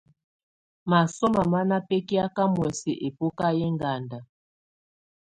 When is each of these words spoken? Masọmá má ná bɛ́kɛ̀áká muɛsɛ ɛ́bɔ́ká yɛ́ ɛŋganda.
Masọmá 0.89 1.41
má 1.51 1.59
ná 1.69 1.77
bɛ́kɛ̀áká 1.87 2.43
muɛsɛ 2.53 2.91
ɛ́bɔ́ká 3.07 3.47
yɛ́ 3.57 3.67
ɛŋganda. 3.71 4.19